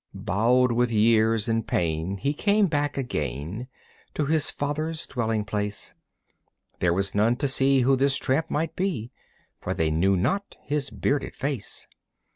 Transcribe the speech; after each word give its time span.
Bowed 0.15 0.71
with 0.71 0.91
years 0.91 1.47
and 1.47 1.67
pain 1.67 2.17
he 2.17 2.33
came 2.33 2.65
back 2.65 2.97
again 2.97 3.67
To 4.15 4.25
his 4.25 4.49
father's 4.49 5.05
dwelling 5.05 5.45
place. 5.45 5.93
There 6.79 6.91
was 6.91 7.13
none 7.13 7.35
to 7.35 7.47
see 7.47 7.81
who 7.81 7.95
this 7.95 8.17
tramp 8.17 8.49
might 8.49 8.75
be, 8.75 9.11
For 9.59 9.75
they 9.75 9.91
knew 9.91 10.17
not 10.17 10.57
his 10.63 10.89
bearded 10.89 11.35
face. 11.35 11.85